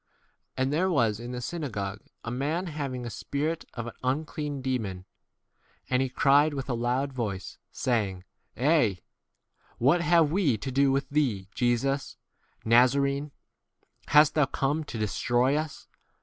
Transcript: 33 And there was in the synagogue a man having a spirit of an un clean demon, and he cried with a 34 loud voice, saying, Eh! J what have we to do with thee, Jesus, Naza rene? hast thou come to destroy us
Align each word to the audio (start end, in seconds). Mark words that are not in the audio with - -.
33 0.57 0.63
And 0.63 0.73
there 0.73 0.89
was 0.89 1.19
in 1.19 1.31
the 1.31 1.41
synagogue 1.41 1.99
a 2.23 2.31
man 2.31 2.65
having 2.65 3.05
a 3.05 3.11
spirit 3.11 3.65
of 3.75 3.85
an 3.85 3.93
un 4.01 4.25
clean 4.25 4.59
demon, 4.59 5.05
and 5.91 6.01
he 6.01 6.09
cried 6.09 6.55
with 6.55 6.65
a 6.65 6.69
34 6.69 6.75
loud 6.81 7.13
voice, 7.13 7.59
saying, 7.71 8.23
Eh! 8.57 8.93
J 8.95 8.99
what 9.77 10.01
have 10.01 10.31
we 10.31 10.57
to 10.57 10.71
do 10.71 10.91
with 10.91 11.07
thee, 11.09 11.49
Jesus, 11.53 12.17
Naza 12.65 12.99
rene? 12.99 13.29
hast 14.07 14.33
thou 14.33 14.47
come 14.47 14.83
to 14.85 14.97
destroy 14.97 15.55
us 15.55 15.87